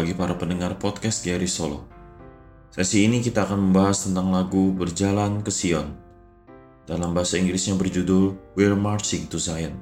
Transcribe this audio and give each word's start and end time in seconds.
bagi 0.00 0.16
para 0.16 0.32
pendengar 0.32 0.80
podcast 0.80 1.28
Gary 1.28 1.44
Solo. 1.44 1.84
Sesi 2.72 3.04
ini 3.04 3.20
kita 3.20 3.44
akan 3.44 3.68
membahas 3.68 4.08
tentang 4.08 4.32
lagu 4.32 4.72
Berjalan 4.72 5.44
ke 5.44 5.52
Sion. 5.52 5.92
Dalam 6.88 7.12
bahasa 7.12 7.36
Inggrisnya 7.36 7.76
berjudul 7.76 8.32
We're 8.56 8.80
Marching 8.80 9.28
to 9.28 9.36
Zion. 9.36 9.76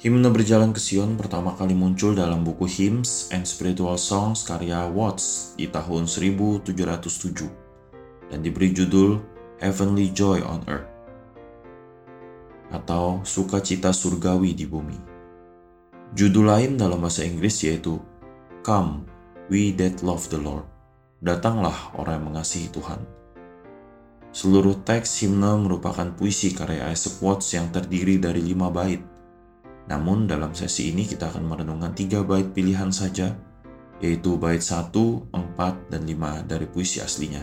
Himne 0.00 0.32
Berjalan 0.32 0.72
ke 0.72 0.80
Sion 0.80 1.20
pertama 1.20 1.52
kali 1.52 1.76
muncul 1.76 2.16
dalam 2.16 2.48
buku 2.48 2.64
Hymns 2.64 3.28
and 3.28 3.44
Spiritual 3.44 4.00
Songs 4.00 4.48
karya 4.48 4.88
Watts 4.88 5.52
di 5.60 5.68
tahun 5.68 6.08
1707 6.08 8.32
dan 8.32 8.40
diberi 8.40 8.72
judul 8.72 9.20
Heavenly 9.60 10.16
Joy 10.16 10.40
on 10.40 10.64
Earth 10.64 10.88
atau 12.72 13.20
Sukacita 13.20 13.92
Surgawi 13.92 14.56
di 14.56 14.64
Bumi. 14.64 14.96
Judul 16.16 16.48
lain 16.48 16.80
dalam 16.80 17.04
bahasa 17.04 17.28
Inggris 17.28 17.60
yaitu 17.68 18.00
Come, 18.66 19.06
we 19.46 19.70
that 19.78 20.02
love 20.02 20.26
the 20.28 20.40
Lord. 20.40 20.66
Datanglah 21.22 21.94
orang 21.94 22.22
yang 22.22 22.26
mengasihi 22.34 22.70
Tuhan. 22.74 22.98
Seluruh 24.34 24.82
teks 24.82 25.24
himne 25.24 25.62
merupakan 25.62 26.10
puisi 26.14 26.52
karya 26.52 26.90
Isaac 26.90 27.22
Watts 27.22 27.54
yang 27.54 27.70
terdiri 27.70 28.18
dari 28.18 28.42
lima 28.42 28.68
bait. 28.68 29.00
Namun 29.88 30.28
dalam 30.28 30.52
sesi 30.52 30.92
ini 30.92 31.08
kita 31.08 31.32
akan 31.32 31.48
merenungkan 31.48 31.96
tiga 31.96 32.20
bait 32.20 32.50
pilihan 32.52 32.92
saja, 32.92 33.32
yaitu 34.04 34.36
bait 34.36 34.60
1, 34.60 34.92
4, 34.92 35.90
dan 35.90 36.02
5 36.04 36.44
dari 36.44 36.66
puisi 36.68 37.00
aslinya. 37.00 37.42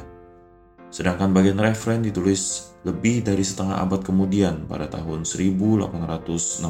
Sedangkan 0.94 1.34
bagian 1.36 1.60
referen 1.60 2.06
ditulis 2.06 2.72
lebih 2.86 3.26
dari 3.26 3.42
setengah 3.42 3.82
abad 3.82 4.06
kemudian 4.06 4.70
pada 4.70 4.88
tahun 4.88 5.26
1867 5.26 6.64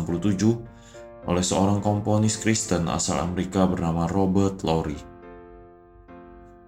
oleh 1.25 1.41
seorang 1.41 1.81
komponis 1.81 2.37
Kristen 2.37 2.85
asal 2.85 3.21
Amerika 3.21 3.65
bernama 3.65 4.05
Robert 4.05 4.61
Lowry. 4.61 4.97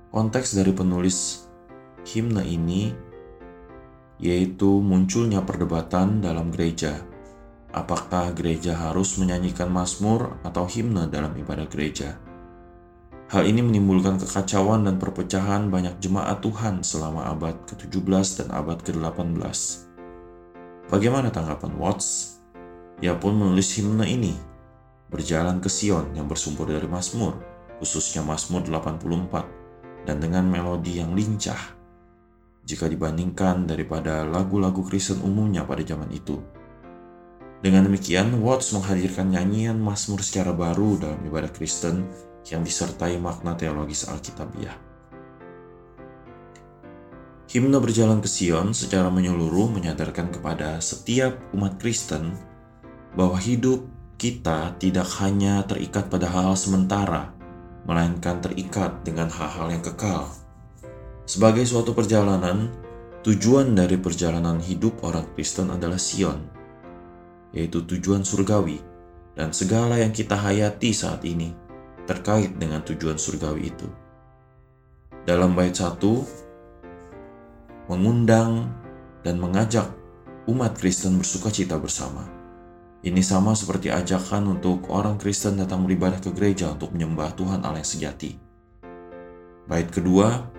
Konteks 0.09 0.57
dari 0.57 0.73
penulis 0.73 1.45
himne 2.09 2.41
ini 2.41 2.89
yaitu 4.17 4.81
munculnya 4.81 5.45
perdebatan 5.45 6.25
dalam 6.25 6.49
gereja. 6.49 6.97
Apakah 7.69 8.33
gereja 8.33 8.73
harus 8.73 9.21
menyanyikan 9.21 9.69
mazmur 9.69 10.41
atau 10.41 10.65
himne 10.65 11.05
dalam 11.05 11.37
ibadah 11.37 11.69
gereja? 11.69 12.17
Hal 13.27 13.43
ini 13.43 13.59
menimbulkan 13.59 14.17
kekacauan 14.17 14.87
dan 14.87 14.97
perpecahan 14.97 15.67
banyak 15.67 15.99
jemaat 15.99 16.39
Tuhan 16.39 16.79
selama 16.79 17.27
abad 17.27 17.59
ke-17 17.67 18.41
dan 18.41 18.55
abad 18.55 18.79
ke-18. 18.81 19.59
Bagaimana 20.87 21.27
tanggapan 21.27 21.75
Watts? 21.75 22.39
Ia 23.03 23.19
pun 23.19 23.35
menulis 23.35 23.75
himne 23.77 24.07
ini, 24.07 24.31
Berjalan 25.07 25.63
ke 25.63 25.71
Sion 25.71 26.11
yang 26.13 26.27
bersumber 26.27 26.67
dari 26.67 26.85
Mazmur, 26.85 27.39
khususnya 27.79 28.23
Mazmur 28.27 28.67
84, 28.67 30.07
dan 30.07 30.19
dengan 30.19 30.47
melodi 30.47 30.99
yang 30.99 31.15
lincah 31.15 31.77
jika 32.67 32.91
dibandingkan 32.91 33.63
daripada 33.63 34.27
lagu-lagu 34.27 34.83
Kristen 34.83 35.23
umumnya 35.23 35.63
pada 35.63 35.79
zaman 35.87 36.11
itu. 36.11 36.35
Dengan 37.63 37.87
demikian, 37.87 38.43
Watts 38.43 38.75
menghadirkan 38.75 39.31
nyanyian 39.31 39.79
Mazmur 39.79 40.19
secara 40.19 40.51
baru 40.51 40.99
dalam 40.99 41.23
ibadah 41.23 41.49
Kristen 41.49 42.05
yang 42.51 42.61
disertai 42.61 43.17
makna 43.17 43.55
teologis 43.55 44.05
Alkitabiah. 44.05 44.75
Himne 47.47 47.79
berjalan 47.79 48.19
ke 48.19 48.27
Sion 48.27 48.75
secara 48.75 49.07
menyeluruh 49.07 49.71
menyadarkan 49.71 50.35
kepada 50.35 50.83
setiap 50.83 51.39
umat 51.55 51.79
Kristen 51.79 52.35
bahwa 53.15 53.39
hidup 53.39 53.87
kita 54.17 54.73
tidak 54.81 55.05
hanya 55.21 55.61
terikat 55.61 56.09
pada 56.09 56.25
hal-hal 56.25 56.57
sementara, 56.57 57.29
melainkan 57.85 58.41
terikat 58.41 59.05
dengan 59.05 59.29
hal-hal 59.29 59.69
yang 59.69 59.85
kekal. 59.85 60.25
Sebagai 61.29 61.61
suatu 61.69 61.93
perjalanan, 61.93 62.73
tujuan 63.21 63.77
dari 63.77 64.01
perjalanan 64.01 64.57
hidup 64.57 65.05
orang 65.05 65.29
Kristen 65.37 65.69
adalah 65.69 66.01
Sion, 66.01 66.49
yaitu 67.53 67.85
tujuan 67.85 68.25
surgawi, 68.25 68.81
dan 69.37 69.53
segala 69.53 70.01
yang 70.01 70.09
kita 70.09 70.33
hayati 70.33 70.89
saat 70.97 71.21
ini 71.21 71.53
terkait 72.09 72.57
dengan 72.57 72.81
tujuan 72.81 73.21
surgawi 73.21 73.69
itu. 73.69 73.85
Dalam 75.29 75.53
bait 75.53 75.77
satu, 75.77 76.25
mengundang 77.85 78.65
dan 79.21 79.37
mengajak 79.37 79.93
umat 80.49 80.73
Kristen 80.73 81.21
bersuka 81.21 81.53
cita 81.53 81.77
bersama. 81.77 82.23
Ini 82.97 83.21
sama 83.21 83.53
seperti 83.53 83.93
ajakan 83.93 84.57
untuk 84.57 84.89
orang 84.89 85.21
Kristen 85.21 85.61
datang 85.61 85.85
beribadah 85.85 86.17
ke 86.17 86.33
gereja 86.33 86.73
untuk 86.73 86.97
menyembah 86.97 87.29
Tuhan 87.37 87.61
Allah 87.61 87.85
yang 87.85 87.85
sejati. 87.85 88.31
Bait 89.69 89.85
kedua, 89.93 90.49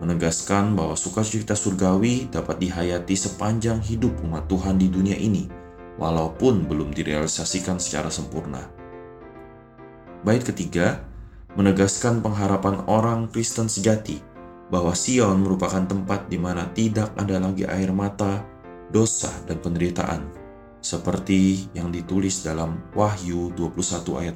menegaskan 0.00 0.72
bahwa 0.72 0.96
sukacita 0.96 1.52
surgawi 1.52 2.32
dapat 2.32 2.56
dihayati 2.64 3.12
sepanjang 3.12 3.84
hidup 3.84 4.16
umat 4.24 4.48
Tuhan 4.48 4.80
di 4.80 4.88
dunia 4.88 5.20
ini, 5.20 5.46
walaupun 6.00 6.64
belum 6.64 6.96
direalisasikan 6.96 7.76
secara 7.76 8.08
sempurna. 8.08 8.64
Bait 10.24 10.40
ketiga, 10.40 11.04
menegaskan 11.60 12.24
pengharapan 12.24 12.88
orang 12.88 13.28
Kristen 13.28 13.68
sejati 13.68 14.24
bahwa 14.72 14.96
Sion 14.96 15.44
merupakan 15.44 15.84
tempat 15.84 16.32
di 16.32 16.40
mana 16.40 16.64
tidak 16.72 17.12
ada 17.20 17.36
lagi 17.36 17.68
air 17.68 17.92
mata, 17.92 18.40
dosa, 18.88 19.28
dan 19.44 19.60
penderitaan, 19.60 20.41
seperti 20.82 21.70
yang 21.72 21.94
ditulis 21.94 22.42
dalam 22.42 22.82
Wahyu 22.92 23.54
21 23.54 24.20
ayat 24.20 24.34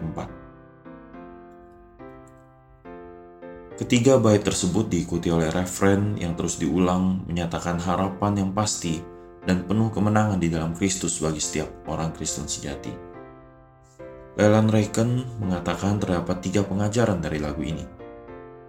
4. 3.74 3.76
Ketiga 3.76 4.16
bait 4.16 4.40
tersebut 4.40 4.88
diikuti 4.88 5.28
oleh 5.28 5.52
referen 5.52 6.16
yang 6.16 6.32
terus 6.32 6.56
diulang 6.56 7.28
menyatakan 7.28 7.76
harapan 7.76 8.40
yang 8.40 8.56
pasti 8.56 9.04
dan 9.44 9.68
penuh 9.68 9.92
kemenangan 9.92 10.40
di 10.40 10.48
dalam 10.48 10.72
Kristus 10.72 11.20
bagi 11.20 11.44
setiap 11.44 11.68
orang 11.90 12.16
Kristen 12.16 12.48
sejati. 12.48 12.94
Leland 14.40 14.72
Raiken 14.72 15.42
mengatakan 15.44 16.00
terdapat 16.00 16.40
tiga 16.40 16.64
pengajaran 16.64 17.20
dari 17.20 17.36
lagu 17.36 17.60
ini. 17.60 17.84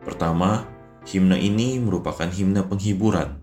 Pertama, 0.03 0.75
Himne 1.07 1.39
ini 1.39 1.79
merupakan 1.79 2.27
himne 2.27 2.67
penghiburan, 2.67 3.39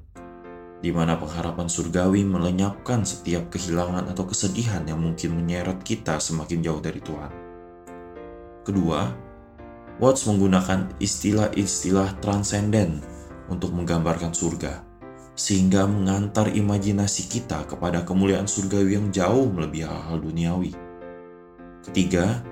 di 0.84 0.92
mana 0.92 1.16
pengharapan 1.16 1.64
surgawi 1.64 2.28
melenyapkan 2.28 3.08
setiap 3.08 3.48
kehilangan 3.48 4.04
atau 4.12 4.28
kesedihan 4.28 4.84
yang 4.84 5.00
mungkin 5.00 5.32
menyeret 5.32 5.80
kita 5.80 6.20
semakin 6.20 6.60
jauh 6.60 6.84
dari 6.84 7.00
Tuhan. 7.00 7.32
Kedua, 8.68 9.08
Watts 9.96 10.28
menggunakan 10.28 10.92
istilah-istilah 11.00 12.20
transenden 12.20 13.00
untuk 13.48 13.72
menggambarkan 13.72 14.36
surga, 14.36 14.84
sehingga 15.32 15.88
mengantar 15.88 16.52
imajinasi 16.52 17.32
kita 17.32 17.64
kepada 17.64 18.04
kemuliaan 18.04 18.44
surgawi 18.44 19.00
yang 19.00 19.08
jauh 19.08 19.48
melebihi 19.48 19.88
hal-hal 19.88 20.20
duniawi. 20.20 20.76
Ketiga, 21.88 22.44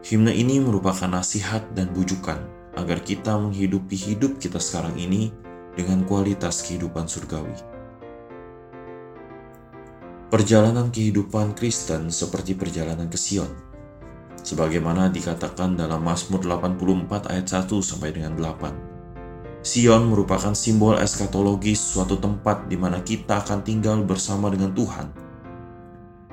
himne 0.00 0.32
ini 0.32 0.56
merupakan 0.56 1.10
nasihat 1.10 1.68
dan 1.76 1.92
bujukan 1.92 2.40
agar 2.80 3.04
kita 3.04 3.36
menghidupi 3.36 3.98
hidup 3.98 4.40
kita 4.40 4.56
sekarang 4.56 4.96
ini 4.96 5.34
dengan 5.76 6.06
kualitas 6.08 6.62
kehidupan 6.64 7.10
surgawi. 7.10 7.73
Perjalanan 10.34 10.90
kehidupan 10.90 11.54
Kristen 11.54 12.10
seperti 12.10 12.58
perjalanan 12.58 13.06
ke 13.06 13.14
Sion, 13.14 13.46
sebagaimana 14.42 15.06
dikatakan 15.06 15.78
dalam 15.78 16.02
Mazmur 16.02 16.42
84 16.42 17.30
ayat 17.30 17.46
1 17.46 17.78
sampai 17.78 18.10
dengan 18.10 18.34
8. 18.34 19.62
Sion 19.62 20.10
merupakan 20.10 20.50
simbol 20.50 20.98
eskatologis 20.98 21.78
suatu 21.78 22.18
tempat 22.18 22.66
di 22.66 22.74
mana 22.74 23.06
kita 23.06 23.46
akan 23.46 23.62
tinggal 23.62 24.02
bersama 24.02 24.50
dengan 24.50 24.74
Tuhan. 24.74 25.14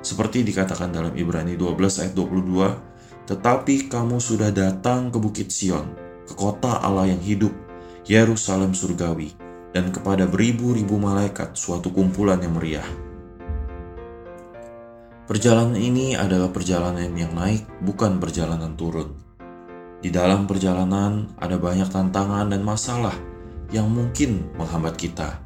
Seperti 0.02 0.50
dikatakan 0.50 0.90
dalam 0.90 1.14
Ibrani 1.14 1.54
12 1.54 2.02
ayat 2.02 2.18
22, 2.18 3.30
tetapi 3.30 3.86
kamu 3.86 4.18
sudah 4.18 4.50
datang 4.50 5.14
ke 5.14 5.22
Bukit 5.22 5.54
Sion, 5.54 5.94
ke 6.26 6.34
kota 6.34 6.82
Allah 6.82 7.06
yang 7.06 7.22
hidup, 7.22 7.54
Yerusalem 8.10 8.74
surgawi, 8.74 9.30
dan 9.78 9.94
kepada 9.94 10.26
beribu-ribu 10.26 10.98
malaikat 10.98 11.54
suatu 11.54 11.94
kumpulan 11.94 12.42
yang 12.42 12.58
meriah. 12.58 13.11
Perjalanan 15.30 15.78
ini 15.78 16.18
adalah 16.18 16.50
perjalanan 16.50 17.14
yang 17.14 17.38
naik, 17.38 17.70
bukan 17.86 18.18
perjalanan 18.18 18.74
turun. 18.74 19.14
Di 20.02 20.10
dalam 20.10 20.50
perjalanan 20.50 21.30
ada 21.38 21.62
banyak 21.62 21.86
tantangan 21.94 22.50
dan 22.50 22.66
masalah 22.66 23.14
yang 23.70 23.86
mungkin 23.86 24.50
menghambat 24.58 24.98
kita. 24.98 25.38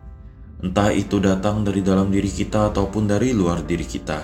Entah 0.63 0.95
itu 0.95 1.19
datang 1.19 1.67
dari 1.67 1.83
dalam 1.83 2.07
diri 2.07 2.31
kita 2.31 2.71
ataupun 2.71 3.03
dari 3.03 3.35
luar 3.35 3.67
diri 3.67 3.83
kita. 3.83 4.23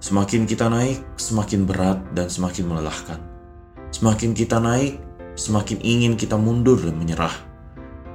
Semakin 0.00 0.48
kita 0.48 0.72
naik, 0.72 1.20
semakin 1.20 1.68
berat 1.68 2.00
dan 2.16 2.32
semakin 2.32 2.64
melelahkan. 2.66 3.20
Semakin 3.92 4.32
kita 4.32 4.56
naik, 4.56 4.98
semakin 5.36 5.78
ingin 5.84 6.16
kita 6.16 6.34
mundur 6.40 6.80
dan 6.80 6.96
menyerah. 6.96 7.36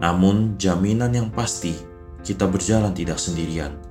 Namun, 0.02 0.58
jaminan 0.58 1.14
yang 1.14 1.30
pasti, 1.30 1.72
kita 2.26 2.50
berjalan 2.50 2.92
tidak 2.92 3.22
sendirian. 3.22 3.87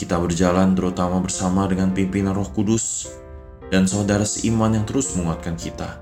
Kita 0.00 0.16
berjalan 0.16 0.72
terutama 0.72 1.20
bersama 1.20 1.68
dengan 1.68 1.92
pimpinan 1.92 2.32
Roh 2.32 2.48
Kudus 2.48 3.12
dan 3.68 3.84
saudara 3.84 4.24
seiman 4.24 4.72
yang 4.72 4.88
terus 4.88 5.12
menguatkan 5.12 5.60
kita. 5.60 6.00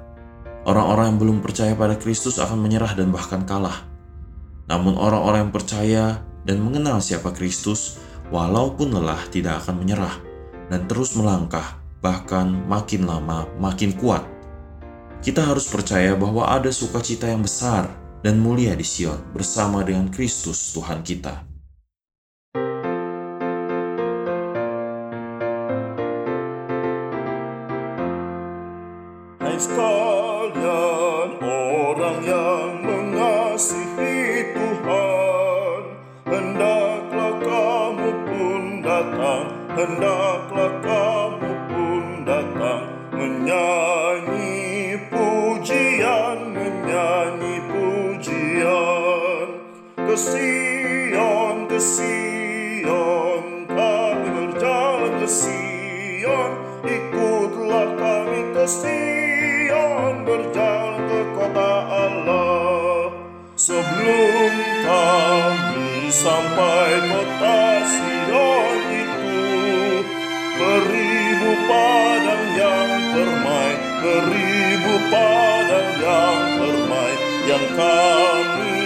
Orang-orang 0.70 1.10
yang 1.10 1.18
belum 1.18 1.38
percaya 1.42 1.74
pada 1.74 1.98
Kristus 1.98 2.38
akan 2.38 2.62
menyerah 2.62 2.94
dan 2.94 3.10
bahkan 3.10 3.42
kalah. 3.42 3.82
Namun 4.70 4.94
orang-orang 4.94 5.50
yang 5.50 5.54
percaya 5.58 6.04
dan 6.46 6.62
mengenal 6.62 7.02
siapa 7.02 7.34
Kristus, 7.34 7.98
walaupun 8.30 8.94
lelah 8.94 9.18
tidak 9.34 9.66
akan 9.66 9.82
menyerah 9.82 10.14
dan 10.70 10.86
terus 10.86 11.18
melangkah, 11.18 11.82
bahkan 11.98 12.54
makin 12.70 13.02
lama 13.02 13.50
makin 13.58 13.98
kuat. 13.98 14.22
Kita 15.26 15.42
harus 15.42 15.66
percaya 15.66 16.14
bahwa 16.14 16.46
ada 16.46 16.70
sukacita 16.70 17.26
yang 17.26 17.42
besar 17.42 17.90
dan 18.22 18.38
mulia 18.38 18.78
di 18.78 18.86
Sion 18.86 19.18
bersama 19.34 19.82
dengan 19.82 20.06
Kristus 20.06 20.70
Tuhan 20.70 21.02
kita. 21.02 21.47
Sekalian 29.58 31.34
orang 31.42 32.18
yang 32.22 32.78
mengasihi 32.78 34.54
Tuhan. 34.54 35.82
Hendaklah 36.30 37.34
kamu 37.42 38.10
pun 38.30 38.62
datang 38.86 39.50
Hendaklah 39.74 40.72
kamu 40.78 41.50
pun 41.66 42.04
datang 42.22 42.86
Menyanyi 43.10 44.94
pujian 45.10 46.38
Menyanyi 46.54 47.56
pujian. 47.66 49.46
Ke 49.98 50.14
Sion, 50.14 51.66
Beribu 70.58 71.52
padang 71.66 72.46
yang 72.54 72.90
permai 73.14 73.72
Beribu 73.98 74.94
padang 75.10 75.90
yang 75.98 76.42
permai 76.58 77.12
Yang 77.50 77.66
kami 77.78 78.78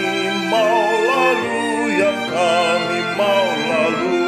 mau 0.49 0.85
lalu 1.05 1.61
Yang 1.97 2.19
kami 2.33 2.99
mau 3.13 3.47
lalu 3.49 4.21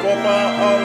kami 0.00 0.16
ke 0.16 0.79